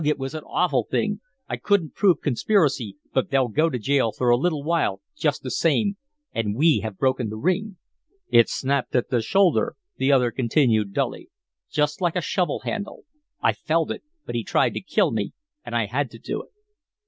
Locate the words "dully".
10.93-11.29